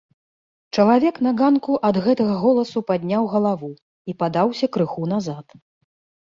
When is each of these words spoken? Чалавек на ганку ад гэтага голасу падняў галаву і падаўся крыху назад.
Чалавек 0.77 1.15
на 1.27 1.33
ганку 1.41 1.75
ад 1.89 1.95
гэтага 2.05 2.37
голасу 2.45 2.79
падняў 2.89 3.27
галаву 3.35 3.71
і 3.75 4.11
падаўся 4.23 4.65
крыху 4.79 5.03
назад. 5.15 5.47